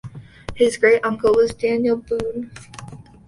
[0.55, 2.49] His great-uncle was Daniel Boone.